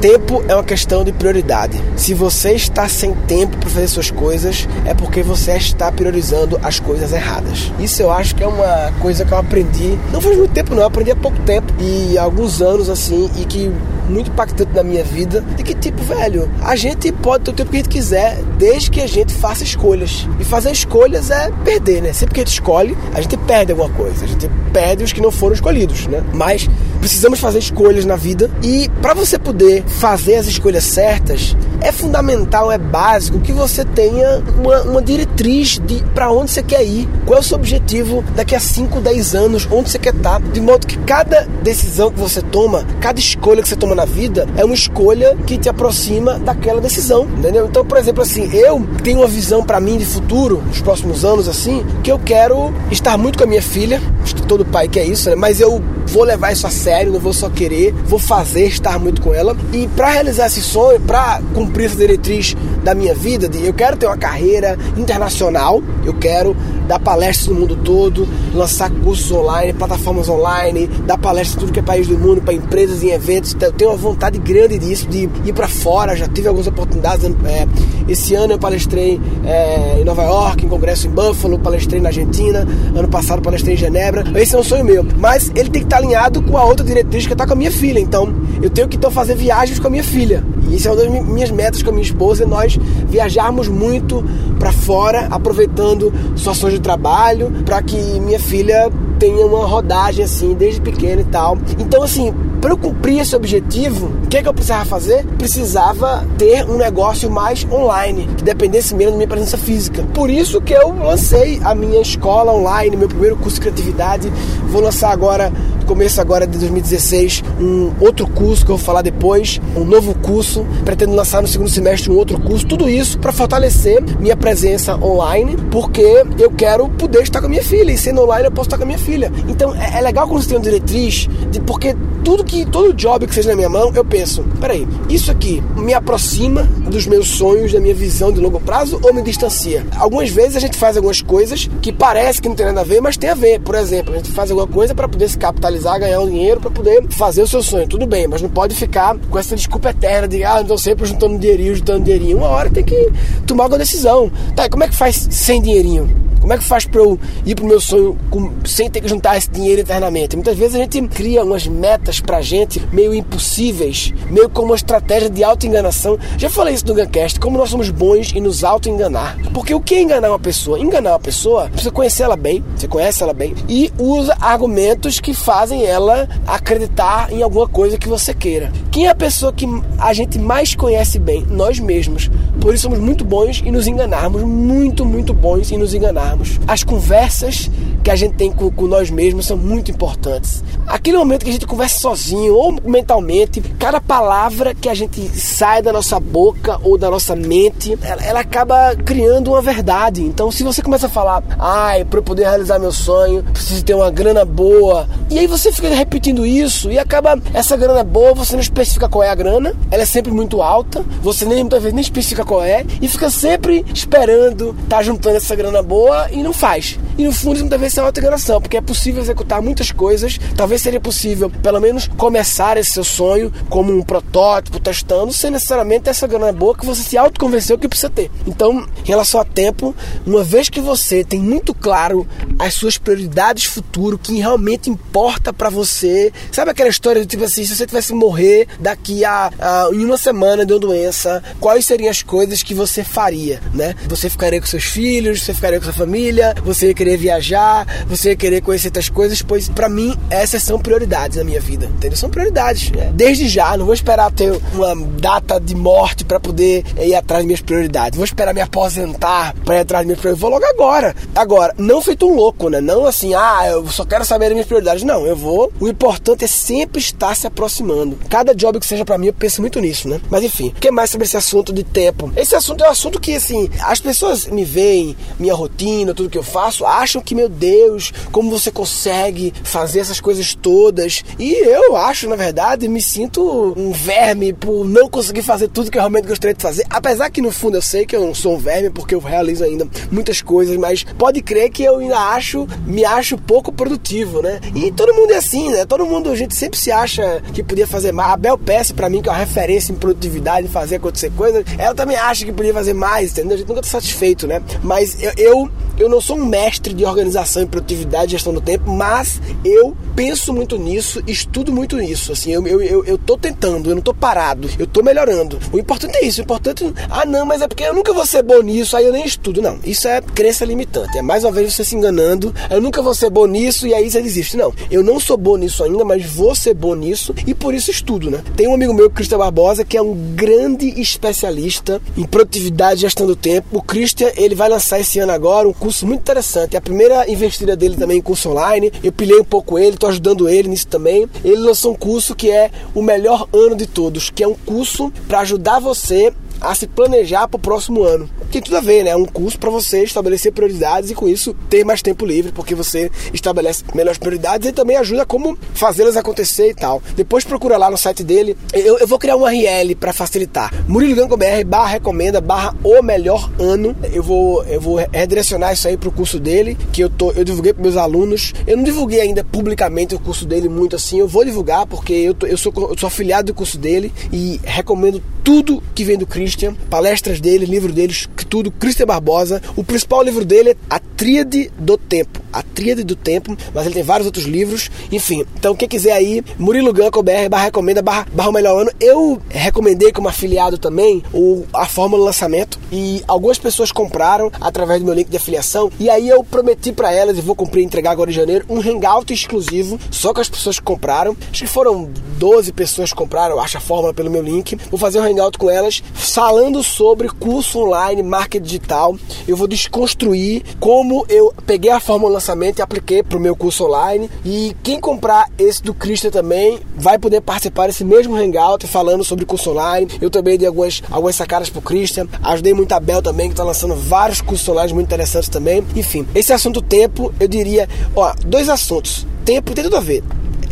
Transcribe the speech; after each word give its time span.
Tempo 0.00 0.44
é 0.46 0.54
uma 0.54 0.62
questão 0.62 1.02
de 1.02 1.10
prioridade. 1.10 1.82
Se 1.96 2.14
você 2.14 2.52
está 2.52 2.88
sem 2.88 3.12
tempo 3.26 3.56
para 3.56 3.68
fazer 3.68 3.88
suas 3.88 4.12
coisas, 4.12 4.68
é 4.84 4.94
porque 4.94 5.24
você 5.24 5.56
está 5.56 5.90
priorizando 5.90 6.56
as 6.62 6.78
coisas 6.78 7.12
erradas. 7.12 7.72
Isso 7.80 8.00
eu 8.00 8.12
acho 8.12 8.36
que 8.36 8.44
é 8.44 8.46
uma 8.46 8.92
coisa 9.00 9.24
que 9.24 9.32
eu 9.32 9.38
aprendi, 9.38 9.98
não 10.12 10.20
faz 10.20 10.36
muito 10.36 10.52
tempo 10.52 10.72
não, 10.72 10.82
eu 10.82 10.86
aprendi 10.86 11.10
há 11.10 11.16
pouco 11.16 11.38
tempo 11.40 11.72
e 11.80 12.16
alguns 12.16 12.62
anos 12.62 12.88
assim, 12.88 13.28
e 13.36 13.44
que 13.44 13.72
muito 14.08 14.30
impactante 14.30 14.72
na 14.74 14.82
minha 14.82 15.04
vida, 15.04 15.40
de 15.56 15.62
que 15.62 15.74
tipo, 15.74 16.02
velho, 16.02 16.50
a 16.62 16.76
gente 16.76 17.10
pode 17.12 17.44
ter 17.44 17.50
o 17.50 17.54
tempo 17.54 17.70
que 17.70 17.76
a 17.76 17.80
gente 17.80 17.88
quiser, 17.88 18.38
desde 18.56 18.90
que 18.90 19.00
a 19.00 19.06
gente 19.06 19.32
faça 19.32 19.62
escolhas. 19.62 20.28
E 20.38 20.44
fazer 20.44 20.70
escolhas 20.72 21.30
é 21.30 21.50
perder, 21.64 22.02
né? 22.02 22.12
Sempre 22.12 22.34
que 22.34 22.40
a 22.40 22.44
gente 22.44 22.54
escolhe, 22.54 22.96
a 23.14 23.20
gente 23.20 23.36
perde 23.36 23.72
alguma 23.72 23.90
coisa. 23.90 24.24
A 24.24 24.28
gente 24.28 24.50
perde 24.72 25.04
os 25.04 25.12
que 25.12 25.20
não 25.20 25.30
foram 25.30 25.54
escolhidos, 25.54 26.06
né? 26.06 26.22
Mas 26.32 26.68
precisamos 27.00 27.38
fazer 27.38 27.58
escolhas 27.58 28.04
na 28.04 28.16
vida 28.16 28.50
e 28.62 28.88
para 29.00 29.14
você 29.14 29.38
poder 29.38 29.84
fazer 29.86 30.36
as 30.36 30.46
escolhas 30.46 30.84
certas, 30.84 31.56
é 31.80 31.92
fundamental, 31.92 32.70
é 32.72 32.78
básico 32.78 33.40
que 33.40 33.52
você 33.52 33.84
tenha 33.84 34.42
uma, 34.58 34.82
uma 34.82 35.02
diretriz 35.02 35.78
de 35.78 36.02
para 36.14 36.30
onde 36.30 36.50
você 36.50 36.62
quer 36.62 36.84
ir, 36.84 37.08
qual 37.24 37.38
é 37.38 37.40
o 37.40 37.44
seu 37.44 37.56
objetivo 37.56 38.24
daqui 38.34 38.54
a 38.54 38.60
5, 38.60 39.00
10 39.00 39.34
anos, 39.34 39.68
onde 39.70 39.90
você 39.90 39.98
quer 39.98 40.14
estar, 40.14 40.40
de 40.40 40.60
modo 40.60 40.86
que 40.86 40.98
cada 40.98 41.46
decisão 41.62 42.10
que 42.10 42.18
você 42.18 42.42
toma, 42.42 42.84
cada 43.00 43.18
escolha 43.18 43.62
que 43.62 43.68
você 43.68 43.76
toma 43.76 43.94
na 43.98 44.04
vida 44.04 44.46
é 44.56 44.64
uma 44.64 44.74
escolha 44.74 45.36
que 45.44 45.58
te 45.58 45.68
aproxima 45.68 46.38
daquela 46.38 46.80
decisão, 46.80 47.26
entendeu? 47.36 47.66
Então, 47.66 47.84
por 47.84 47.98
exemplo, 47.98 48.22
assim, 48.22 48.48
eu 48.54 48.80
tenho 49.02 49.18
uma 49.18 49.26
visão 49.26 49.64
para 49.64 49.80
mim 49.80 49.98
de 49.98 50.06
futuro, 50.06 50.62
nos 50.66 50.80
próximos 50.80 51.24
anos 51.24 51.48
assim, 51.48 51.84
que 52.02 52.10
eu 52.10 52.18
quero 52.18 52.72
estar 52.92 53.18
muito 53.18 53.36
com 53.38 53.44
a 53.44 53.46
minha 53.46 53.62
filha, 53.62 54.00
todo 54.48 54.64
pai 54.64 54.88
quer 54.88 55.04
isso, 55.04 55.28
né? 55.28 55.36
Mas 55.36 55.60
eu 55.60 55.80
vou 56.06 56.24
levar 56.24 56.52
isso 56.52 56.66
a 56.66 56.70
sério, 56.70 57.12
não 57.12 57.20
vou 57.20 57.34
só 57.34 57.50
querer, 57.50 57.92
vou 58.06 58.18
fazer 58.18 58.66
estar 58.66 58.98
muito 58.98 59.20
com 59.20 59.34
ela. 59.34 59.54
E 59.72 59.86
para 59.88 60.10
realizar 60.10 60.46
esse 60.46 60.62
sonho, 60.62 60.98
para 61.00 61.40
cumprir 61.54 61.86
essa 61.86 61.96
diretriz 61.96 62.56
da 62.82 62.94
minha 62.94 63.14
vida, 63.14 63.48
de 63.48 63.64
eu 63.64 63.74
quero 63.74 63.96
ter 63.96 64.06
uma 64.06 64.16
carreira 64.16 64.78
internacional, 64.96 65.82
eu 66.04 66.14
quero 66.14 66.56
dar 66.88 66.98
palestras 66.98 67.48
no 67.48 67.60
mundo 67.60 67.76
todo, 67.76 68.26
lançar 68.54 68.90
cursos 68.90 69.30
online, 69.30 69.74
plataformas 69.74 70.28
online, 70.28 70.86
dar 71.06 71.18
palestras 71.18 71.56
em 71.56 71.60
tudo 71.60 71.72
que 71.72 71.80
é 71.80 71.82
país 71.82 72.06
do 72.06 72.16
mundo, 72.18 72.40
para 72.40 72.54
empresas 72.54 73.02
e 73.02 73.10
eventos. 73.10 73.52
Então, 73.52 73.68
eu 73.68 73.72
tenho 73.74 73.87
uma 73.88 73.96
vontade 73.96 74.38
grande 74.38 74.78
disso, 74.78 75.06
de 75.08 75.28
ir 75.44 75.52
para 75.52 75.68
fora. 75.68 76.14
Já 76.16 76.28
tive 76.28 76.48
algumas 76.48 76.66
oportunidades. 76.66 77.24
É, 77.44 77.66
esse 78.08 78.34
ano 78.34 78.54
eu 78.54 78.58
palestrei 78.58 79.20
é, 79.44 80.00
em 80.00 80.04
Nova 80.04 80.22
York, 80.22 80.64
em 80.64 80.68
congresso 80.68 81.06
em 81.06 81.10
Buffalo, 81.10 81.58
palestrei 81.58 82.00
na 82.00 82.08
Argentina. 82.08 82.66
Ano 82.94 83.08
passado 83.08 83.42
palestrei 83.42 83.74
em 83.74 83.78
Genebra. 83.78 84.24
Esse 84.36 84.54
é 84.54 84.58
um 84.58 84.62
sonho 84.62 84.84
meu. 84.84 85.04
Mas 85.18 85.50
ele 85.54 85.70
tem 85.70 85.82
que 85.82 85.86
estar 85.86 85.98
alinhado 85.98 86.42
com 86.42 86.56
a 86.56 86.64
outra 86.64 86.84
diretriz 86.84 87.26
que 87.26 87.32
está 87.32 87.46
com 87.46 87.52
a 87.52 87.56
minha 87.56 87.72
filha. 87.72 87.98
Então, 87.98 88.34
eu 88.62 88.70
tenho 88.70 88.88
que 88.88 88.96
então 88.96 89.10
fazer 89.10 89.34
viagens 89.34 89.78
com 89.78 89.86
a 89.86 89.90
minha 89.90 90.04
filha. 90.04 90.44
E 90.68 90.76
isso 90.76 90.88
é 90.88 90.90
uma 90.90 91.02
das 91.02 91.24
minhas 91.26 91.50
metas 91.50 91.82
com 91.82 91.90
a 91.90 91.92
minha 91.92 92.04
esposa, 92.04 92.44
é 92.44 92.46
nós 92.46 92.78
viajarmos 93.08 93.68
muito 93.68 94.24
para 94.58 94.72
fora, 94.72 95.26
aproveitando 95.30 96.12
situações 96.36 96.74
de 96.74 96.80
trabalho, 96.80 97.50
para 97.64 97.80
que 97.82 97.96
minha 98.20 98.38
filha 98.38 98.90
tenha 99.18 99.44
uma 99.46 99.66
rodagem 99.66 100.24
assim 100.24 100.54
desde 100.54 100.80
pequena 100.80 101.22
e 101.22 101.24
tal. 101.24 101.56
Então 101.78 102.02
assim, 102.02 102.34
para 102.60 102.70
eu 102.70 102.78
cumprir 102.78 103.20
esse 103.20 103.34
objetivo, 103.34 104.06
o 104.24 104.26
que, 104.28 104.36
é 104.36 104.42
que 104.42 104.48
eu 104.48 104.54
precisava 104.54 104.84
fazer? 104.84 105.24
Precisava 105.38 106.26
ter 106.36 106.64
um 106.64 106.76
negócio 106.76 107.30
mais 107.30 107.66
online, 107.70 108.28
que 108.36 108.44
dependesse 108.44 108.94
menos 108.94 109.12
da 109.12 109.16
minha 109.16 109.28
presença 109.28 109.56
física. 109.56 110.02
Por 110.12 110.28
isso 110.28 110.60
que 110.60 110.72
eu 110.72 110.92
lancei 110.92 111.60
a 111.64 111.74
minha 111.74 112.00
escola 112.00 112.52
online, 112.52 112.96
meu 112.96 113.08
primeiro 113.08 113.36
curso 113.36 113.54
de 113.54 113.60
criatividade. 113.62 114.32
Vou 114.68 114.82
lançar 114.82 115.10
agora, 115.10 115.52
começo 115.86 116.20
agora 116.20 116.46
de 116.46 116.58
2016, 116.58 117.44
um 117.60 117.92
outro 118.00 118.26
curso 118.28 118.64
que 118.64 118.70
eu 118.70 118.76
vou 118.76 118.84
falar 118.84 119.02
depois, 119.02 119.60
um 119.76 119.84
novo 119.84 120.14
curso. 120.14 120.66
Pretendo 120.84 121.14
lançar 121.14 121.40
no 121.40 121.48
segundo 121.48 121.70
semestre 121.70 122.10
um 122.10 122.16
outro 122.16 122.40
curso. 122.40 122.66
Tudo 122.66 122.88
isso 122.88 123.18
para 123.18 123.32
fortalecer 123.32 124.02
minha 124.18 124.36
presença 124.36 124.96
online, 124.96 125.56
porque 125.70 126.24
eu 126.38 126.50
quero 126.50 126.88
poder 126.90 127.22
estar 127.22 127.40
com 127.40 127.46
a 127.46 127.50
minha 127.50 127.62
filha. 127.64 127.92
E 127.92 127.98
sendo 127.98 128.22
online 128.22 128.46
eu 128.46 128.52
posso 128.52 128.66
estar 128.66 128.76
com 128.76 128.82
a 128.82 128.86
minha 128.86 128.98
filha. 128.98 129.32
Então 129.48 129.74
é, 129.74 129.98
é 129.98 130.00
legal 130.00 130.26
quando 130.26 130.42
você 130.42 130.48
tem 130.48 130.58
uma 130.58 130.64
diretriz, 130.64 131.28
de, 131.50 131.60
porque 131.60 131.94
tudo 132.28 132.44
que 132.44 132.66
todo 132.66 132.92
job 132.92 133.26
que 133.26 133.34
seja 133.34 133.48
na 133.48 133.56
minha 133.56 133.70
mão, 133.70 133.90
eu 133.94 134.04
penso, 134.04 134.44
peraí, 134.60 134.86
isso 135.08 135.30
aqui 135.30 135.62
me 135.74 135.94
aproxima 135.94 136.62
dos 136.62 137.06
meus 137.06 137.26
sonhos, 137.26 137.72
da 137.72 137.80
minha 137.80 137.94
visão 137.94 138.30
de 138.30 138.38
longo 138.38 138.60
prazo 138.60 139.00
ou 139.02 139.14
me 139.14 139.22
distancia? 139.22 139.86
Algumas 139.96 140.28
vezes 140.28 140.54
a 140.54 140.60
gente 140.60 140.76
faz 140.76 140.98
algumas 140.98 141.22
coisas 141.22 141.70
que 141.80 141.90
parece 141.90 142.42
que 142.42 142.46
não 142.46 142.54
tem 142.54 142.66
nada 142.66 142.82
a 142.82 142.84
ver, 142.84 143.00
mas 143.00 143.16
tem 143.16 143.30
a 143.30 143.34
ver. 143.34 143.60
Por 143.60 143.74
exemplo, 143.74 144.12
a 144.12 144.18
gente 144.18 144.30
faz 144.30 144.50
alguma 144.50 144.68
coisa 144.68 144.94
para 144.94 145.08
poder 145.08 145.26
se 145.26 145.38
capitalizar, 145.38 145.98
ganhar 145.98 146.20
um 146.20 146.28
dinheiro 146.28 146.60
para 146.60 146.70
poder 146.70 147.02
fazer 147.08 147.40
o 147.40 147.48
seu 147.48 147.62
sonho. 147.62 147.88
Tudo 147.88 148.06
bem, 148.06 148.28
mas 148.28 148.42
não 148.42 148.50
pode 148.50 148.74
ficar 148.74 149.16
com 149.30 149.38
essa 149.38 149.56
desculpa 149.56 149.88
eterna 149.88 150.28
de 150.28 150.44
ah, 150.44 150.60
estou 150.60 150.76
sempre 150.76 151.06
juntando 151.06 151.38
dinheirinho, 151.38 151.76
juntando 151.76 152.04
dinheirinho. 152.04 152.36
Uma 152.36 152.48
hora 152.48 152.68
tem 152.68 152.84
que 152.84 153.10
tomar 153.46 153.64
alguma 153.64 153.78
decisão. 153.78 154.30
Tá, 154.54 154.66
e 154.66 154.68
como 154.68 154.84
é 154.84 154.88
que 154.88 154.94
faz 154.94 155.28
sem 155.30 155.62
dinheirinho? 155.62 156.27
Como 156.40 156.52
é 156.52 156.58
que 156.58 156.64
faz 156.64 156.86
para 156.86 157.00
eu 157.00 157.18
ir 157.44 157.54
pro 157.54 157.66
meu 157.66 157.80
sonho 157.80 158.16
com, 158.30 158.52
sem 158.64 158.88
ter 158.88 159.00
que 159.00 159.08
juntar 159.08 159.36
esse 159.36 159.50
dinheiro 159.50 159.80
eternamente? 159.80 160.36
Muitas 160.36 160.56
vezes 160.56 160.76
a 160.76 160.78
gente 160.78 161.00
cria 161.08 161.42
umas 161.42 161.66
metas 161.66 162.20
pra 162.20 162.40
gente 162.40 162.80
meio 162.92 163.12
impossíveis, 163.12 164.12
meio 164.30 164.48
como 164.48 164.68
uma 164.68 164.76
estratégia 164.76 165.28
de 165.28 165.42
auto-enganação. 165.42 166.18
Já 166.36 166.48
falei 166.48 166.74
isso 166.74 166.86
no 166.86 166.94
Guncast, 166.94 167.40
como 167.40 167.58
nós 167.58 167.70
somos 167.70 167.90
bons 167.90 168.32
em 168.34 168.40
nos 168.40 168.62
auto-enganar. 168.64 169.36
Porque 169.52 169.74
o 169.74 169.80
que 169.80 169.96
é 169.96 170.02
enganar 170.02 170.28
uma 170.30 170.38
pessoa? 170.38 170.78
Enganar 170.78 171.12
uma 171.12 171.18
pessoa, 171.18 171.70
você 171.74 171.90
conhecer 171.90 172.22
ela 172.22 172.36
bem, 172.36 172.64
você 172.76 172.86
conhece 172.86 173.22
ela 173.22 173.34
bem, 173.34 173.54
e 173.68 173.92
usa 173.98 174.36
argumentos 174.40 175.20
que 175.20 175.34
fazem 175.34 175.84
ela 175.84 176.28
acreditar 176.46 177.32
em 177.32 177.42
alguma 177.42 177.68
coisa 177.68 177.98
que 177.98 178.08
você 178.08 178.32
queira. 178.32 178.72
Quem 178.90 179.06
é 179.06 179.10
a 179.10 179.14
pessoa 179.14 179.52
que 179.52 179.66
a 179.98 180.12
gente 180.12 180.38
mais 180.38 180.74
conhece 180.74 181.18
bem? 181.18 181.44
Nós 181.50 181.80
mesmos. 181.80 182.30
Por 182.60 182.74
isso 182.74 182.84
somos 182.84 182.98
muito 182.98 183.24
bons 183.24 183.62
em 183.64 183.70
nos 183.70 183.86
enganarmos, 183.86 184.42
muito, 184.42 185.04
muito 185.04 185.34
bons 185.34 185.70
em 185.72 185.78
nos 185.78 185.94
enganar 185.94 186.27
As 186.66 186.82
conversas 186.82 187.70
que 188.08 188.12
a 188.12 188.16
gente 188.16 188.36
tem 188.36 188.50
com, 188.50 188.70
com, 188.70 188.86
nós 188.86 189.10
mesmos 189.10 189.44
são 189.44 189.54
muito 189.54 189.90
importantes. 189.90 190.64
Aquele 190.86 191.18
momento 191.18 191.44
que 191.44 191.50
a 191.50 191.52
gente 191.52 191.66
conversa 191.66 191.98
sozinho 191.98 192.54
ou 192.54 192.74
mentalmente, 192.82 193.60
cada 193.78 194.00
palavra 194.00 194.74
que 194.74 194.88
a 194.88 194.94
gente 194.94 195.28
sai 195.38 195.82
da 195.82 195.92
nossa 195.92 196.18
boca 196.18 196.80
ou 196.82 196.96
da 196.96 197.10
nossa 197.10 197.36
mente, 197.36 197.98
ela, 198.00 198.24
ela 198.24 198.40
acaba 198.40 198.96
criando 198.96 199.48
uma 199.48 199.60
verdade. 199.60 200.22
Então, 200.22 200.50
se 200.50 200.62
você 200.62 200.80
começa 200.80 201.04
a 201.04 201.10
falar, 201.10 201.44
ai, 201.58 202.02
para 202.02 202.20
eu 202.20 202.22
poder 202.22 202.44
realizar 202.44 202.78
meu 202.78 202.92
sonho, 202.92 203.44
preciso 203.52 203.84
ter 203.84 203.92
uma 203.92 204.10
grana 204.10 204.42
boa, 204.42 205.06
e 205.28 205.38
aí 205.38 205.46
você 205.46 205.70
fica 205.70 205.90
repetindo 205.90 206.46
isso 206.46 206.90
e 206.90 206.98
acaba 206.98 207.38
essa 207.52 207.76
grana 207.76 208.02
boa, 208.02 208.32
você 208.32 208.54
não 208.54 208.62
especifica 208.62 209.06
qual 209.06 209.22
é 209.22 209.28
a 209.28 209.34
grana, 209.34 209.74
ela 209.90 210.02
é 210.02 210.06
sempre 210.06 210.32
muito 210.32 210.62
alta, 210.62 211.04
você 211.20 211.44
nem 211.44 211.58
muitas 211.58 211.82
vezes 211.82 211.94
nem 211.94 212.02
especifica 212.02 212.42
qual 212.42 212.62
é 212.62 212.86
e 213.02 213.06
fica 213.06 213.28
sempre 213.28 213.84
esperando 213.92 214.74
tá 214.88 215.02
juntando 215.02 215.36
essa 215.36 215.54
grana 215.54 215.82
boa 215.82 216.28
e 216.30 216.42
não 216.42 216.54
faz. 216.54 216.98
E 217.18 217.24
no 217.24 217.32
fundo, 217.32 217.58
isso 217.98 218.04
deve 218.04 218.14
ser 218.14 218.20
uma 218.20 218.28
enganação, 218.28 218.60
porque 218.60 218.76
é 218.76 218.80
possível 218.80 219.22
executar 219.22 219.60
muitas 219.60 219.90
coisas. 219.90 220.38
Talvez 220.56 220.82
seria 220.82 221.00
possível, 221.00 221.50
pelo 221.50 221.80
menos, 221.80 222.08
começar 222.16 222.76
esse 222.76 222.92
seu 222.92 223.04
sonho 223.04 223.52
como 223.68 223.92
um 223.92 224.02
protótipo, 224.02 224.78
testando, 224.78 225.32
sem 225.32 225.50
necessariamente 225.50 226.08
essa 226.08 226.26
grana 226.26 226.52
boa 226.52 226.76
que 226.76 226.86
você 226.86 227.02
se 227.02 227.16
autoconvenceu 227.16 227.78
que 227.78 227.88
precisa 227.88 228.10
ter. 228.10 228.30
Então, 228.46 228.86
em 229.04 229.08
relação 229.08 229.40
a 229.40 229.44
tempo, 229.44 229.94
uma 230.26 230.44
vez 230.44 230.68
que 230.68 230.80
você 230.80 231.24
tem 231.24 231.40
muito 231.40 231.74
claro 231.74 232.26
as 232.58 232.74
suas 232.74 232.96
prioridades 232.96 233.64
futuro, 233.64 234.18
que 234.18 234.36
realmente 234.36 234.90
importa 234.90 235.52
para 235.52 235.70
você, 235.70 236.32
sabe 236.52 236.70
aquela 236.70 236.88
história 236.88 237.20
do 237.20 237.26
tipo 237.26 237.44
assim, 237.44 237.64
se 237.64 237.74
você 237.74 237.86
tivesse 237.86 238.12
morrer 238.12 238.68
daqui 238.78 239.24
a, 239.24 239.50
a 239.58 239.88
em 239.92 240.04
uma 240.04 240.16
semana 240.16 240.64
de 240.64 240.72
uma 240.72 240.78
doença, 240.78 241.42
quais 241.60 241.84
seriam 241.84 242.10
as 242.10 242.22
coisas 242.22 242.62
que 242.62 242.74
você 242.74 243.02
faria, 243.02 243.60
né? 243.74 243.94
Você 244.08 244.28
ficaria 244.28 244.60
com 244.60 244.66
seus 244.66 244.84
filhos, 244.84 245.42
você 245.42 245.54
ficaria 245.54 245.78
com 245.78 245.84
sua 245.84 245.92
família, 245.92 246.54
você 246.62 246.88
ia 246.88 246.94
querer 246.94 247.16
viajar, 247.16 247.86
você 248.06 248.36
querer 248.36 248.60
conhecer 248.60 248.88
outras 248.88 249.08
coisas, 249.08 249.42
pois 249.42 249.68
para 249.68 249.88
mim 249.88 250.16
essas 250.30 250.62
são 250.62 250.78
prioridades 250.78 251.36
na 251.36 251.44
minha 251.44 251.60
vida, 251.60 251.86
entendeu? 251.86 252.16
São 252.16 252.30
prioridades. 252.30 252.90
Né? 252.90 253.10
Desde 253.14 253.48
já, 253.48 253.76
não 253.76 253.84
vou 253.84 253.94
esperar 253.94 254.30
ter 254.32 254.52
uma 254.74 254.94
data 255.18 255.60
de 255.60 255.74
morte 255.74 256.24
para 256.24 256.40
poder 256.40 256.84
ir 256.98 257.14
atrás 257.14 257.40
das 257.40 257.46
minhas 257.46 257.60
prioridades. 257.60 258.16
Vou 258.16 258.24
esperar 258.24 258.54
me 258.54 258.60
aposentar 258.60 259.54
para 259.64 259.76
ir 259.76 259.80
atrás 259.80 260.00
das 260.00 260.06
minhas 260.06 260.20
prioridades. 260.20 260.40
Vou 260.40 260.50
logo 260.50 260.64
agora. 260.64 261.14
Agora, 261.34 261.74
não 261.78 262.00
feito 262.00 262.26
um 262.26 262.34
louco, 262.34 262.68
né? 262.68 262.80
Não 262.80 263.06
assim, 263.06 263.34
ah, 263.34 263.66
eu 263.68 263.86
só 263.88 264.04
quero 264.04 264.24
saber 264.24 264.46
das 264.46 264.54
minhas 264.54 264.66
prioridades. 264.66 265.04
Não, 265.04 265.26
eu 265.26 265.36
vou. 265.36 265.72
O 265.80 265.88
importante 265.88 266.44
é 266.44 266.48
sempre 266.48 267.00
estar 267.00 267.34
se 267.34 267.46
aproximando. 267.46 268.18
Cada 268.28 268.54
job 268.54 268.78
que 268.78 268.86
seja 268.86 269.04
para 269.04 269.18
mim, 269.18 269.28
eu 269.28 269.32
penso 269.32 269.60
muito 269.60 269.80
nisso, 269.80 270.08
né? 270.08 270.20
Mas 270.30 270.44
enfim, 270.44 270.68
o 270.68 270.72
que 270.72 270.90
mais 270.90 271.10
sobre 271.10 271.26
esse 271.26 271.36
assunto 271.36 271.72
de 271.72 271.82
tempo? 271.82 272.32
Esse 272.36 272.54
assunto 272.54 272.84
é 272.84 272.88
um 272.88 272.92
assunto 272.92 273.20
que, 273.20 273.34
assim, 273.34 273.68
as 273.80 274.00
pessoas 274.00 274.46
me 274.46 274.64
veem, 274.64 275.16
minha 275.38 275.54
rotina, 275.54 276.14
tudo 276.14 276.30
que 276.30 276.38
eu 276.38 276.42
faço, 276.42 276.84
acham 276.84 277.22
que, 277.22 277.34
meu 277.34 277.48
Deus, 277.48 277.67
Deus, 277.68 278.12
como 278.32 278.50
você 278.50 278.70
consegue 278.70 279.52
fazer 279.62 280.00
essas 280.00 280.20
coisas 280.20 280.54
todas. 280.54 281.22
E 281.38 281.52
eu 281.52 281.96
acho, 281.96 282.26
na 282.28 282.36
verdade, 282.36 282.88
me 282.88 283.02
sinto 283.02 283.74
um 283.76 283.92
verme 283.92 284.54
por 284.54 284.88
não 284.88 285.08
conseguir 285.08 285.42
fazer 285.42 285.68
tudo 285.68 285.90
que 285.90 285.98
eu 285.98 286.02
realmente 286.02 286.26
gostaria 286.26 286.54
de 286.54 286.62
fazer. 286.62 286.86
Apesar 286.88 287.30
que 287.30 287.42
no 287.42 287.50
fundo 287.50 287.76
eu 287.76 287.82
sei 287.82 288.06
que 288.06 288.16
eu 288.16 288.20
não 288.20 288.34
sou 288.34 288.54
um 288.54 288.58
verme 288.58 288.88
porque 288.88 289.14
eu 289.14 289.20
realizo 289.20 289.64
ainda 289.64 289.86
muitas 290.10 290.40
coisas, 290.40 290.76
mas 290.76 291.04
pode 291.18 291.42
crer 291.42 291.70
que 291.70 291.82
eu 291.82 291.98
ainda 291.98 292.18
acho, 292.18 292.66
me 292.86 293.04
acho 293.04 293.36
pouco 293.36 293.70
produtivo, 293.70 294.40
né? 294.40 294.60
E 294.74 294.90
todo 294.90 295.12
mundo 295.12 295.32
é 295.32 295.36
assim, 295.36 295.70
né? 295.70 295.84
Todo 295.84 296.06
mundo, 296.06 296.30
a 296.30 296.36
gente 296.36 296.54
sempre 296.54 296.78
se 296.78 296.90
acha 296.90 297.42
que 297.52 297.62
podia 297.62 297.86
fazer 297.86 298.12
mais. 298.12 298.32
A 298.32 298.36
Bel 298.36 298.58
Pesce, 298.58 298.94
pra 298.94 299.10
mim, 299.10 299.20
que 299.20 299.28
é 299.28 299.32
uma 299.32 299.38
referência 299.38 299.92
em 299.92 299.96
produtividade, 299.96 300.66
em 300.66 300.70
fazer 300.70 300.96
acontecer 300.96 301.30
coisas, 301.36 301.64
ela 301.76 301.94
também 301.94 302.16
acha 302.16 302.44
que 302.44 302.52
podia 302.52 302.72
fazer 302.72 302.94
mais, 302.94 303.32
entendeu? 303.32 303.54
A 303.54 303.58
gente 303.58 303.68
nunca 303.68 303.82
tá 303.82 303.88
satisfeito, 303.88 304.46
né? 304.46 304.62
Mas 304.82 305.22
eu, 305.22 305.32
eu, 305.36 305.70
eu 305.98 306.08
não 306.08 306.20
sou 306.20 306.36
um 306.36 306.46
mestre 306.46 306.94
de 306.94 307.04
organização 307.04 307.62
e 307.62 307.66
produtividade, 307.66 308.32
gestão 308.32 308.52
do 308.52 308.60
tempo, 308.60 308.90
mas 308.90 309.40
eu 309.64 309.96
penso 310.14 310.52
muito 310.52 310.78
nisso, 310.78 311.22
estudo 311.26 311.72
muito 311.72 311.96
nisso. 311.96 312.32
Assim, 312.32 312.52
eu, 312.52 312.66
eu, 312.66 312.82
eu, 312.82 313.04
eu 313.04 313.18
tô 313.18 313.36
tentando, 313.36 313.90
eu 313.90 313.94
não 313.94 314.02
tô 314.02 314.14
parado, 314.14 314.68
eu 314.78 314.86
tô 314.86 315.02
melhorando. 315.02 315.58
O 315.72 315.78
importante 315.78 316.16
é 316.16 316.24
isso, 316.24 316.40
o 316.40 316.44
importante. 316.44 316.92
Ah, 317.10 317.26
não, 317.26 317.44
mas 317.44 317.62
é 317.62 317.68
porque 317.68 317.84
eu 317.84 317.94
nunca 317.94 318.12
vou 318.12 318.26
ser 318.26 318.42
bom 318.42 318.60
nisso, 318.62 318.96
aí 318.96 319.04
eu 319.04 319.12
nem 319.12 319.24
estudo. 319.24 319.60
Não, 319.60 319.78
isso 319.84 320.06
é 320.06 320.20
crença 320.20 320.64
limitante. 320.64 321.18
É 321.18 321.22
mais 321.22 321.44
uma 321.44 321.52
vez 321.52 321.74
você 321.74 321.84
se 321.84 321.96
enganando. 321.96 322.54
Eu 322.70 322.80
nunca 322.80 323.02
vou 323.02 323.14
ser 323.14 323.30
bom 323.30 323.46
nisso 323.46 323.86
e 323.86 323.94
aí 323.94 324.10
você 324.10 324.22
desiste. 324.22 324.56
Não, 324.56 324.72
eu 324.90 325.02
não 325.02 325.18
sou 325.18 325.36
bom 325.36 325.56
nisso 325.56 325.82
ainda, 325.82 326.04
mas 326.04 326.24
vou 326.24 326.54
ser 326.54 326.74
bom 326.74 326.94
nisso 326.94 327.34
e 327.46 327.54
por 327.54 327.74
isso 327.74 327.90
estudo, 327.90 328.30
né? 328.30 328.42
Tem 328.56 328.68
um 328.68 328.74
amigo 328.74 328.94
meu, 328.94 329.10
Cristian 329.10 329.38
Barbosa, 329.38 329.84
que 329.84 329.96
é 329.96 330.02
um 330.02 330.14
grande 330.34 331.00
especialista 331.00 332.00
em 332.16 332.24
produtividade 332.24 333.00
e 333.00 333.02
gestão 333.02 333.26
do 333.26 333.36
tempo. 333.36 333.78
O 333.78 333.82
Christian, 333.82 334.30
ele 334.36 334.54
vai 334.54 334.68
lançar 334.68 335.00
esse 335.00 335.18
ano 335.18 335.32
agora 335.32 335.68
um 335.68 335.72
curso 335.72 335.87
muito 336.02 336.20
interessante. 336.20 336.74
É 336.74 336.78
a 336.78 336.82
primeira 336.82 337.30
investida 337.30 337.76
dele 337.76 337.96
também 337.96 338.18
em 338.18 338.22
curso 338.22 338.50
online. 338.50 338.92
Eu 339.02 339.12
pilhei 339.12 339.38
um 339.38 339.44
pouco 339.44 339.78
ele, 339.78 339.96
tô 339.96 340.06
ajudando 340.06 340.48
ele 340.48 340.68
nisso 340.68 340.86
também. 340.86 341.28
Ele 341.44 341.56
lançou 341.56 341.92
um 341.92 341.96
curso 341.96 342.34
que 342.34 342.50
é 342.50 342.70
o 342.94 343.02
melhor 343.02 343.48
ano 343.52 343.76
de 343.76 343.86
todos, 343.86 344.30
que 344.30 344.42
é 344.42 344.48
um 344.48 344.54
curso 344.54 345.12
para 345.26 345.40
ajudar 345.40 345.80
você 345.80 346.32
a 346.60 346.74
se 346.74 346.86
planejar 346.86 347.48
para 347.48 347.56
o 347.56 347.60
próximo 347.60 348.02
ano. 348.02 348.28
Tem 348.50 348.62
tudo 348.62 348.76
a 348.76 348.80
ver, 348.80 349.04
né? 349.04 349.10
É 349.10 349.16
um 349.16 349.24
curso 349.24 349.58
para 349.58 349.70
você 349.70 350.02
estabelecer 350.02 350.52
prioridades 350.52 351.10
e 351.10 351.14
com 351.14 351.28
isso 351.28 351.54
ter 351.68 351.84
mais 351.84 352.02
tempo 352.02 352.24
livre, 352.24 352.52
porque 352.52 352.74
você 352.74 353.10
estabelece 353.32 353.84
melhores 353.94 354.18
prioridades 354.18 354.68
e 354.68 354.72
também 354.72 354.96
ajuda 354.96 355.26
como 355.26 355.58
fazê-las 355.74 356.16
acontecer 356.16 356.70
e 356.70 356.74
tal. 356.74 357.02
Depois 357.14 357.44
procura 357.44 357.76
lá 357.76 357.90
no 357.90 357.98
site 357.98 358.22
dele. 358.22 358.56
Eu, 358.72 358.98
eu 358.98 359.06
vou 359.06 359.18
criar 359.18 359.36
um 359.36 359.42
URL 359.42 359.94
para 359.94 360.12
facilitar. 360.12 360.72
MuriloGanco.br 360.88 361.64
barra 361.66 361.88
recomenda 361.88 362.40
barra 362.40 362.74
o 362.82 363.02
melhor 363.02 363.50
ano. 363.58 363.94
Eu 364.12 364.22
vou, 364.22 364.64
eu 364.64 364.80
vou 364.80 364.96
redirecionar 364.96 365.72
isso 365.72 365.88
aí 365.88 365.96
pro 365.96 366.10
curso 366.10 366.40
dele, 366.40 366.76
que 366.92 367.02
eu, 367.02 367.10
tô, 367.10 367.32
eu 367.32 367.44
divulguei 367.44 367.72
para 367.72 367.82
meus 367.82 367.96
alunos. 367.96 368.54
Eu 368.66 368.76
não 368.76 368.84
divulguei 368.84 369.20
ainda 369.20 369.44
publicamente 369.44 370.14
o 370.14 370.18
curso 370.18 370.46
dele 370.46 370.68
muito 370.68 370.96
assim. 370.96 371.18
Eu 371.18 371.28
vou 371.28 371.44
divulgar 371.44 371.86
porque 371.86 372.12
eu, 372.12 372.34
tô, 372.34 372.46
eu, 372.46 372.56
sou, 372.56 372.72
eu 372.76 372.96
sou 372.98 373.06
afiliado 373.06 373.52
do 373.52 373.54
curso 373.54 373.78
dele 373.78 374.12
e 374.32 374.60
recomendo 374.64 375.22
tudo 375.42 375.82
que 375.94 376.04
vem 376.04 376.18
do 376.18 376.26
Christian, 376.26 376.74
palestras 376.90 377.40
dele, 377.40 377.64
livro 377.64 377.92
deles, 377.92 378.28
tudo, 378.44 378.70
Christian 378.70 379.06
Barbosa. 379.06 379.62
O 379.76 379.84
principal 379.84 380.22
livro 380.22 380.44
dele 380.44 380.70
é 380.70 380.76
A 380.90 380.98
Tríade 380.98 381.70
do 381.78 381.96
Tempo. 381.96 382.40
A 382.52 382.62
Tríade 382.62 383.04
do 383.04 383.16
Tempo, 383.16 383.56
mas 383.74 383.86
ele 383.86 383.94
tem 383.94 384.02
vários 384.02 384.26
outros 384.26 384.44
livros. 384.44 384.90
Enfim, 385.10 385.44
então 385.56 385.74
quem 385.74 385.88
quiser 385.88 386.12
aí, 386.12 386.42
Murilo 386.58 386.92
Ganco 386.92 387.22
BR 387.22 387.48
barra 387.50 387.64
recomenda 387.64 388.02
barra, 388.02 388.26
barra 388.32 388.48
o 388.48 388.52
melhor 388.52 388.80
ano. 388.80 388.90
Eu 389.00 389.40
recomendei 389.48 390.12
como 390.12 390.28
afiliado 390.28 390.78
também 390.78 391.22
o, 391.32 391.64
a 391.72 391.86
fórmula 391.86 392.24
lançamento 392.24 392.78
e 392.92 393.22
algumas 393.26 393.58
pessoas 393.58 393.92
compraram 393.92 394.50
através 394.60 395.00
do 395.00 395.06
meu 395.06 395.14
link 395.14 395.28
de 395.28 395.36
afiliação. 395.36 395.90
E 395.98 396.08
aí 396.08 396.28
eu 396.28 396.42
prometi 396.44 396.92
para 396.92 397.12
elas, 397.12 397.36
e 397.38 397.40
vou 397.40 397.54
cumprir 397.54 397.84
entregar 397.84 398.10
agora 398.10 398.30
em 398.30 398.34
janeiro, 398.34 398.64
um 398.68 398.80
hangout 398.80 399.32
exclusivo 399.32 399.98
só 400.10 400.32
com 400.32 400.40
as 400.40 400.48
pessoas 400.48 400.78
que 400.78 400.84
compraram. 400.84 401.36
Acho 401.50 401.64
que 401.64 401.70
foram 401.70 402.10
12 402.38 402.72
pessoas 402.72 403.10
que 403.10 403.16
compraram, 403.16 403.58
acho 403.60 403.78
a 403.78 403.80
fórmula 403.80 404.14
pelo 404.14 404.30
meu 404.30 404.42
link. 404.42 404.76
Vou 404.90 404.98
fazer 404.98 405.20
um 405.20 405.24
hangout 405.24 405.58
com 405.58 405.70
elas 405.70 406.02
falando 406.14 406.82
sobre 406.82 407.28
curso 407.28 407.80
online, 407.80 408.22
marketing 408.28 408.64
digital. 408.64 409.16
Eu 409.46 409.56
vou 409.56 409.66
desconstruir 409.66 410.62
como 410.78 411.24
eu 411.28 411.52
peguei 411.66 411.90
a 411.90 412.00
fórmula 412.00 412.34
lançamento 412.34 412.78
e 412.78 412.82
apliquei 412.82 413.22
para 413.22 413.38
o 413.38 413.40
meu 413.40 413.56
curso 413.56 413.84
online. 413.84 414.30
E 414.44 414.76
quem 414.82 415.00
comprar 415.00 415.50
esse 415.58 415.82
do 415.82 415.94
Christian 415.94 416.30
também 416.30 416.80
vai 416.96 417.18
poder 417.18 417.40
participar 417.40 417.86
desse 417.86 418.04
mesmo 418.04 418.36
hangout 418.36 418.86
falando 418.86 419.24
sobre 419.24 419.44
curso 419.44 419.70
online. 419.70 420.08
Eu 420.20 420.30
também 420.30 420.58
dei 420.58 420.68
algumas, 420.68 421.02
algumas 421.10 421.36
sacadas 421.36 421.70
pro 421.70 421.82
Christian. 421.82 422.26
Ajudei 422.42 422.74
muito 422.74 422.92
a 422.92 423.00
Bel 423.00 423.22
também, 423.22 423.48
que 423.48 423.54
está 423.54 423.64
lançando 423.64 423.94
vários 423.94 424.40
cursos 424.40 424.68
online 424.68 424.92
muito 424.92 425.06
interessantes 425.06 425.48
também. 425.48 425.84
Enfim, 425.96 426.26
esse 426.34 426.52
assunto 426.52 426.82
tempo, 426.82 427.32
eu 427.40 427.48
diria, 427.48 427.88
ó, 428.14 428.34
dois 428.44 428.68
assuntos. 428.68 429.26
Tempo 429.44 429.72
tem 429.72 429.82
tudo 429.82 429.96
a 429.96 430.00
ver 430.00 430.22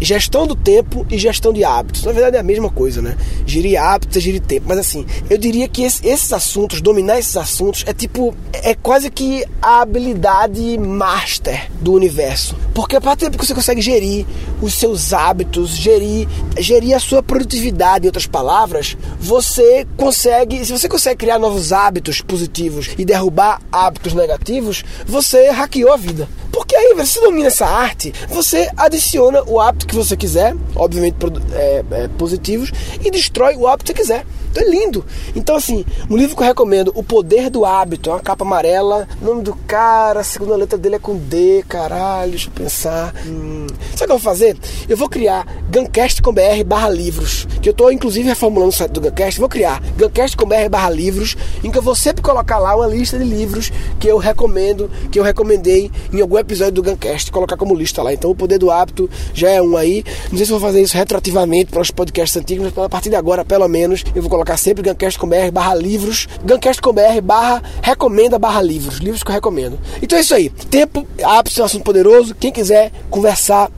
gestão 0.00 0.46
do 0.46 0.54
tempo 0.54 1.06
e 1.10 1.19
gestão 1.19 1.52
de 1.52 1.64
hábitos. 1.64 2.04
Na 2.04 2.12
verdade 2.12 2.37
é 2.37 2.40
a 2.40 2.43
mesma 2.43 2.70
coisa, 2.70 3.00
né? 3.00 3.16
Gerir 3.46 3.81
hábitos 3.81 4.16
é 4.16 4.20
gerir 4.20 4.40
tempo. 4.40 4.66
Mas 4.69 4.78
assim, 4.78 5.06
eu 5.28 5.38
diria 5.38 5.69
que 5.69 5.82
esse, 5.82 6.06
esses 6.06 6.32
assuntos, 6.32 6.81
dominar 6.81 7.19
esses 7.19 7.37
assuntos, 7.37 7.84
é 7.87 7.93
tipo, 7.93 8.34
é 8.52 8.75
quase 8.75 9.10
que 9.10 9.44
a 9.60 9.81
habilidade 9.81 10.78
master 10.78 11.70
do 11.81 11.93
universo. 11.93 12.56
Porque 12.76 12.94
a 12.94 13.00
partir 13.00 13.25
do 13.25 13.31
tempo 13.31 13.38
que 13.38 13.46
você 13.46 13.55
consegue 13.55 13.81
gerir 13.81 14.26
os 14.61 14.75
seus 14.75 15.14
hábitos, 15.14 15.70
gerir, 15.70 16.28
gerir 16.58 16.94
a 16.94 17.00
sua 17.00 17.23
produtividade, 17.23 18.05
em 18.05 18.08
outras 18.08 18.26
palavras, 18.26 18.99
você 19.19 19.87
consegue, 19.96 20.62
se 20.62 20.73
você 20.73 20.87
consegue 20.87 21.17
criar 21.20 21.38
novos 21.38 21.73
hábitos 21.73 22.20
positivos 22.20 22.90
e 22.99 23.05
derrubar 23.06 23.62
hábitos 23.73 24.12
negativos, 24.12 24.84
você 25.06 25.49
hackeou 25.49 25.90
a 25.90 25.96
vida. 25.96 26.28
Porque 26.52 26.76
aí, 26.76 26.93
você 26.94 27.19
domina 27.19 27.46
essa 27.46 27.64
arte, 27.64 28.12
você 28.28 28.70
adiciona 28.76 29.43
o 29.44 29.58
hábito 29.58 29.87
que 29.87 29.96
você 29.96 30.14
quiser, 30.14 30.55
obviamente 30.75 31.17
é, 31.55 31.82
é, 31.90 32.08
positivos, 32.08 32.70
e 33.02 33.11
destrói 33.11 33.56
o 33.56 33.67
hábito 33.67 33.94
que 33.94 34.02
você 34.02 34.02
quiser. 34.02 34.26
É 34.58 34.68
lindo. 34.68 35.04
Então, 35.34 35.56
assim, 35.56 35.84
um 36.08 36.16
livro 36.16 36.34
que 36.34 36.42
eu 36.42 36.46
recomendo, 36.46 36.90
O 36.94 37.02
Poder 37.02 37.50
do 37.50 37.64
Hábito, 37.64 38.10
é 38.10 38.14
uma 38.14 38.20
capa 38.20 38.44
amarela. 38.44 39.06
Nome 39.20 39.42
do 39.42 39.54
cara, 39.66 40.20
a 40.20 40.24
segunda 40.24 40.56
letra 40.56 40.78
dele 40.78 40.96
é 40.96 40.98
com 40.98 41.16
D, 41.16 41.64
caralho, 41.68 42.30
deixa 42.30 42.48
eu 42.48 42.52
pensar. 42.52 43.14
Hum. 43.26 43.66
Sabe 43.94 43.94
o 43.94 43.96
que 43.96 44.04
eu 44.04 44.08
vou 44.08 44.18
fazer? 44.18 44.56
Eu 44.88 44.96
vou 44.96 45.08
criar 45.08 45.46
Guncast.com.br 45.70 46.64
barra 46.66 46.88
livros, 46.88 47.46
que 47.60 47.68
eu 47.68 47.72
estou 47.72 47.92
inclusive 47.92 48.28
reformulando 48.28 48.70
o 48.70 48.72
site 48.72 48.92
do 48.92 49.00
Guncast. 49.00 49.38
Vou 49.38 49.48
criar 49.48 49.82
Guncast.com.br 49.98 50.68
barra 50.70 50.90
livros, 50.90 51.36
em 51.62 51.70
que 51.70 51.76
eu 51.76 51.82
vou 51.82 51.94
sempre 51.94 52.22
colocar 52.22 52.58
lá 52.58 52.74
uma 52.74 52.86
lista 52.86 53.18
de 53.18 53.24
livros 53.24 53.70
que 54.00 54.08
eu 54.08 54.16
recomendo, 54.16 54.90
que 55.10 55.18
eu 55.18 55.22
recomendei 55.22 55.90
em 56.12 56.20
algum 56.20 56.38
episódio 56.38 56.72
do 56.72 56.82
Guncast, 56.82 57.30
colocar 57.30 57.56
como 57.56 57.74
lista 57.74 58.02
lá. 58.02 58.12
Então, 58.12 58.30
O 58.30 58.34
Poder 58.34 58.58
do 58.58 58.70
Hábito 58.70 59.10
já 59.34 59.50
é 59.50 59.60
um 59.60 59.76
aí. 59.76 60.02
Não 60.30 60.38
sei 60.38 60.46
se 60.46 60.52
vou 60.52 60.60
fazer 60.60 60.80
isso 60.80 60.96
retroativamente 60.96 61.70
para 61.70 61.82
os 61.82 61.90
podcasts 61.90 62.36
antigos, 62.36 62.72
mas 62.74 62.84
a 62.84 62.88
partir 62.88 63.10
de 63.10 63.16
agora, 63.16 63.44
pelo 63.44 63.68
menos, 63.68 64.04
eu 64.14 64.22
vou 64.22 64.30
colocar 64.30 64.45
colocar 64.46 64.56
sempre 64.56 64.82
gancast.com.br 64.84 65.50
barra 65.52 65.75
livros, 65.75 66.28
gancast.com.br 66.44 67.20
barra 67.22 67.62
recomenda 67.82 68.38
barra 68.38 68.62
livros, 68.62 68.98
livros 68.98 69.22
que 69.25 69.31
eu 69.31 69.34
recomendo. 69.34 69.78
Então 70.00 70.16
é 70.16 70.20
isso 70.20 70.34
aí. 70.34 70.48
Tempo, 70.48 71.06
ápice 71.22 71.60
um 71.60 71.64
assunto 71.64 71.82
poderoso. 71.82 72.34
Quem 72.34 72.52
quiser 72.52 72.93
conversar, 73.10 73.70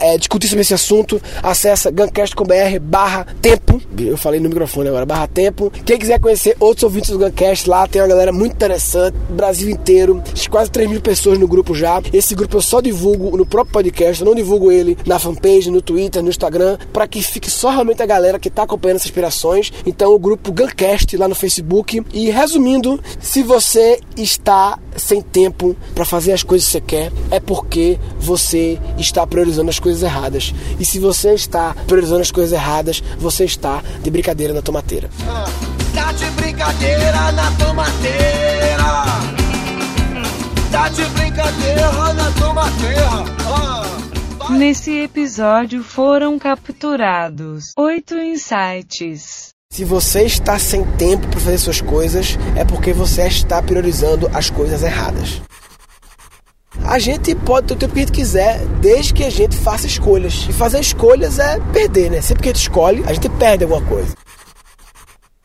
é, 0.00 0.16
discutir 0.16 0.48
sobre 0.48 0.62
esse 0.62 0.72
assunto, 0.72 1.20
acessa 1.42 1.90
gancast.com.br 1.90 2.80
barra 2.80 3.26
tempo. 3.42 3.63
Eu 3.98 4.16
falei 4.16 4.40
no 4.40 4.48
microfone 4.48 4.88
agora, 4.88 5.06
barra 5.06 5.26
tempo. 5.26 5.70
Quem 5.84 5.98
quiser 5.98 6.18
conhecer 6.18 6.56
outros 6.58 6.82
ouvintes 6.82 7.10
do 7.10 7.18
Gancast, 7.18 7.68
lá 7.68 7.86
tem 7.86 8.02
uma 8.02 8.08
galera 8.08 8.32
muito 8.32 8.52
interessante, 8.52 9.16
Brasil 9.30 9.70
inteiro, 9.70 10.22
quase 10.50 10.70
3 10.70 10.90
mil 10.90 11.00
pessoas 11.00 11.38
no 11.38 11.46
grupo 11.46 11.74
já. 11.74 12.00
Esse 12.12 12.34
grupo 12.34 12.56
eu 12.56 12.62
só 12.62 12.80
divulgo 12.80 13.36
no 13.36 13.46
próprio 13.46 13.72
podcast, 13.72 14.22
eu 14.22 14.26
não 14.26 14.34
divulgo 14.34 14.72
ele 14.72 14.96
na 15.06 15.18
fanpage, 15.18 15.70
no 15.70 15.82
Twitter, 15.82 16.22
no 16.22 16.28
Instagram, 16.28 16.78
para 16.92 17.06
que 17.06 17.22
fique 17.22 17.50
só 17.50 17.70
realmente 17.70 18.02
a 18.02 18.06
galera 18.06 18.38
que 18.38 18.48
está 18.48 18.62
acompanhando 18.62 18.96
essas 18.96 19.06
inspirações. 19.06 19.72
Então 19.86 20.14
o 20.14 20.18
grupo 20.18 20.52
Guncast 20.52 21.16
lá 21.16 21.28
no 21.28 21.34
Facebook. 21.34 22.02
E 22.12 22.30
resumindo, 22.30 23.00
se 23.20 23.42
você 23.42 24.00
está 24.16 24.78
sem 24.96 25.20
tempo 25.20 25.76
para 25.94 26.04
fazer 26.04 26.32
as 26.32 26.42
coisas 26.42 26.66
que 26.66 26.72
você 26.72 26.80
quer, 26.80 27.12
é 27.30 27.40
porque 27.40 27.98
você 28.18 28.78
está 28.98 29.26
priorizando 29.26 29.70
as 29.70 29.78
coisas 29.78 30.02
erradas. 30.02 30.54
E 30.78 30.84
se 30.84 30.98
você 30.98 31.34
está 31.34 31.74
priorizando 31.86 32.22
as 32.22 32.30
coisas 32.30 32.52
erradas, 32.52 33.02
você 33.18 33.44
está 33.44 33.82
de 34.02 34.10
brincadeira 34.10 34.52
na 34.52 34.62
tomateira. 34.62 35.08
Ah, 35.28 35.44
tá 35.94 36.12
de 36.12 36.30
brincadeira 36.30 37.32
na 37.32 37.50
tomateira. 37.52 38.84
Tá 40.70 40.88
de 40.88 41.04
brincadeira 41.04 42.12
na 42.14 42.30
tomateira. 42.32 43.08
Ah. 43.46 44.50
Nesse 44.50 44.92
episódio 45.02 45.82
foram 45.82 46.38
capturados 46.38 47.72
oito 47.76 48.14
insights. 48.14 49.54
Se 49.70 49.84
você 49.84 50.22
está 50.22 50.58
sem 50.58 50.84
tempo 50.84 51.26
para 51.26 51.40
fazer 51.40 51.58
suas 51.58 51.80
coisas, 51.80 52.38
é 52.54 52.64
porque 52.64 52.92
você 52.92 53.26
está 53.26 53.60
priorizando 53.60 54.30
as 54.32 54.48
coisas 54.48 54.82
erradas. 54.84 55.42
A 56.94 56.98
gente 57.00 57.34
pode 57.34 57.66
ter 57.66 57.74
o 57.74 57.76
tempo 57.76 57.92
que 57.92 57.98
a 57.98 58.02
gente 58.02 58.12
quiser, 58.12 58.64
desde 58.80 59.12
que 59.12 59.24
a 59.24 59.28
gente 59.28 59.56
faça 59.56 59.84
escolhas. 59.84 60.46
E 60.48 60.52
fazer 60.52 60.78
escolhas 60.78 61.40
é 61.40 61.58
perder, 61.72 62.08
né? 62.08 62.20
Sempre 62.20 62.44
que 62.44 62.48
a 62.50 62.52
gente 62.52 62.62
escolhe, 62.62 63.02
a 63.04 63.12
gente 63.12 63.28
perde 63.30 63.64
alguma 63.64 63.82
coisa. 63.82 64.14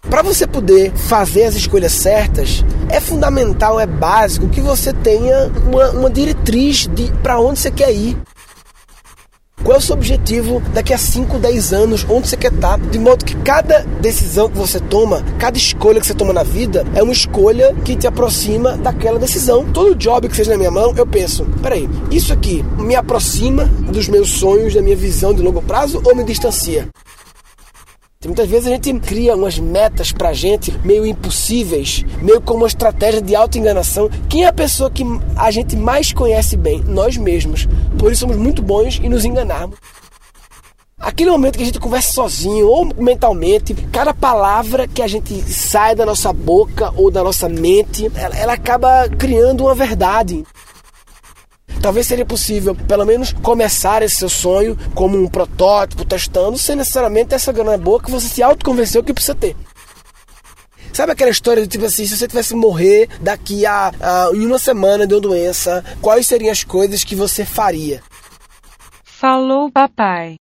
Para 0.07 0.21
você 0.21 0.45
poder 0.45 0.91
fazer 0.91 1.45
as 1.45 1.55
escolhas 1.55 1.91
certas, 1.91 2.63
é 2.87 2.99
fundamental, 2.99 3.79
é 3.79 3.87
básico 3.87 4.47
que 4.47 4.61
você 4.61 4.93
tenha 4.93 5.51
uma, 5.65 5.89
uma 5.89 6.09
diretriz 6.11 6.85
de 6.85 7.11
para 7.23 7.39
onde 7.39 7.57
você 7.57 7.71
quer 7.71 7.91
ir. 7.95 8.15
Qual 9.63 9.75
é 9.75 9.77
o 9.77 9.81
seu 9.81 9.93
objetivo 9.93 10.61
daqui 10.73 10.93
a 10.93 10.97
5, 10.97 11.37
10 11.37 11.73
anos? 11.73 12.05
Onde 12.09 12.29
você 12.29 12.37
quer 12.37 12.53
estar? 12.53 12.79
De 12.79 12.97
modo 12.97 13.25
que 13.25 13.35
cada 13.35 13.79
decisão 13.99 14.49
que 14.49 14.57
você 14.57 14.79
toma, 14.79 15.23
cada 15.37 15.57
escolha 15.57 15.99
que 15.99 16.07
você 16.07 16.13
toma 16.13 16.31
na 16.31 16.43
vida, 16.43 16.85
é 16.95 17.03
uma 17.03 17.11
escolha 17.11 17.75
que 17.83 17.95
te 17.95 18.07
aproxima 18.07 18.77
daquela 18.77 19.19
decisão. 19.19 19.65
Todo 19.65 19.95
job 19.95 20.29
que 20.29 20.35
seja 20.35 20.51
na 20.51 20.57
minha 20.57 20.71
mão, 20.71 20.93
eu 20.95 21.05
penso: 21.05 21.45
peraí, 21.61 21.89
isso 22.09 22.31
aqui 22.31 22.63
me 22.77 22.95
aproxima 22.95 23.65
dos 23.65 24.07
meus 24.07 24.29
sonhos, 24.29 24.73
da 24.73 24.81
minha 24.81 24.95
visão 24.95 25.33
de 25.33 25.41
longo 25.41 25.61
prazo 25.61 26.01
ou 26.05 26.15
me 26.15 26.23
distancia? 26.23 26.87
Muitas 28.25 28.49
vezes 28.49 28.67
a 28.67 28.71
gente 28.71 28.93
cria 28.99 29.33
umas 29.33 29.57
metas 29.57 30.11
pra 30.11 30.33
gente 30.33 30.77
meio 30.83 31.05
impossíveis, 31.05 32.03
meio 32.21 32.41
como 32.41 32.59
uma 32.59 32.67
estratégia 32.67 33.21
de 33.21 33.33
auto-enganação. 33.33 34.09
Quem 34.27 34.43
é 34.43 34.47
a 34.47 34.51
pessoa 34.51 34.91
que 34.91 35.05
a 35.37 35.49
gente 35.51 35.77
mais 35.77 36.11
conhece 36.11 36.57
bem? 36.57 36.83
Nós 36.83 37.15
mesmos. 37.15 37.65
Por 37.97 38.11
isso 38.11 38.19
somos 38.19 38.35
muito 38.35 38.61
bons 38.61 38.99
em 39.01 39.07
nos 39.07 39.23
enganarmos. 39.23 39.79
Aquele 40.99 41.31
momento 41.31 41.55
que 41.55 41.63
a 41.63 41.65
gente 41.65 41.79
conversa 41.79 42.11
sozinho 42.11 42.67
ou 42.67 42.93
mentalmente, 42.93 43.73
cada 43.89 44.13
palavra 44.13 44.85
que 44.85 45.01
a 45.01 45.07
gente 45.07 45.41
sai 45.43 45.95
da 45.95 46.05
nossa 46.05 46.33
boca 46.33 46.91
ou 46.97 47.09
da 47.09 47.23
nossa 47.23 47.47
mente, 47.47 48.11
ela, 48.15 48.35
ela 48.35 48.53
acaba 48.53 49.07
criando 49.07 49.63
uma 49.63 49.73
verdade. 49.73 50.43
Talvez 51.81 52.07
seria 52.07 52.25
possível, 52.25 52.75
pelo 52.75 53.05
menos, 53.05 53.33
começar 53.33 54.01
esse 54.01 54.15
seu 54.15 54.29
sonho 54.29 54.77
como 54.93 55.17
um 55.17 55.27
protótipo, 55.27 56.03
testando, 56.03 56.57
sem 56.57 56.75
necessariamente 56.75 57.33
essa 57.33 57.51
grana 57.51 57.77
boa 57.77 58.01
que 58.01 58.11
você 58.11 58.27
se 58.27 58.43
autoconvenceu 58.43 59.03
que 59.03 59.13
precisa 59.13 59.35
ter. 59.35 59.55
Sabe 60.91 61.13
aquela 61.13 61.31
história 61.31 61.61
de 61.61 61.69
tipo 61.69 61.85
assim, 61.85 62.05
se 62.05 62.17
você 62.17 62.27
tivesse 62.27 62.53
morrer 62.53 63.07
daqui 63.21 63.65
a, 63.65 63.91
a 64.01 64.31
em 64.33 64.45
uma 64.45 64.59
semana 64.59 65.07
de 65.07 65.13
uma 65.13 65.21
doença, 65.21 65.83
quais 66.01 66.27
seriam 66.27 66.51
as 66.51 66.63
coisas 66.63 67.03
que 67.03 67.15
você 67.15 67.45
faria? 67.45 68.01
Falou 69.05 69.71
papai. 69.71 70.39